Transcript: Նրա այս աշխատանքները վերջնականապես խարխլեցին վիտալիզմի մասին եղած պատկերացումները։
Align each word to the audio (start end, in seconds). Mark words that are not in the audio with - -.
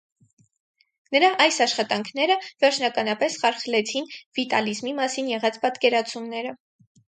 Նրա 1.15 1.27
այս 1.45 1.59
աշխատանքները 1.65 2.37
վերջնականապես 2.65 3.37
խարխլեցին 3.43 4.09
վիտալիզմի 4.41 4.97
մասին 5.03 5.33
եղած 5.37 5.63
պատկերացումները։ 5.69 6.59